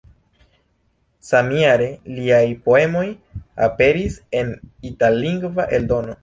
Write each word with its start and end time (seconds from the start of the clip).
Samjare 1.27 1.89
liaj 2.15 2.41
poemoj 2.69 3.05
aperis 3.67 4.17
en 4.41 4.51
itallingva 4.91 5.69
eldono. 5.81 6.19